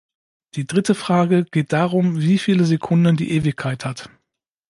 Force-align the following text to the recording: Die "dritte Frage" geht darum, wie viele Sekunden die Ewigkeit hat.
Die 0.55 0.65
"dritte 0.65 0.95
Frage" 0.95 1.45
geht 1.45 1.71
darum, 1.73 2.19
wie 2.19 2.39
viele 2.39 2.65
Sekunden 2.65 3.17
die 3.17 3.33
Ewigkeit 3.33 3.85
hat. 3.85 4.09